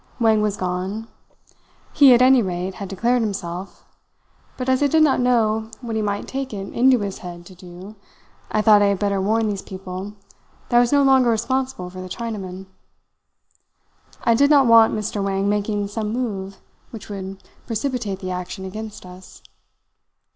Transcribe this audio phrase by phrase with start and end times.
[0.19, 1.07] Wang was gone.
[1.93, 3.85] He, at any rate, had declared himself,
[4.57, 7.53] but as I did not know what he might take it into his head to
[7.53, 7.95] do,
[8.51, 10.13] I thought I had better warn these people
[10.69, 12.65] that I was no longer responsible for the Chinaman.
[14.23, 15.23] I did not want Mr.
[15.23, 16.59] Wang making some move
[16.89, 17.37] which would
[17.67, 19.43] precipitate the action against us.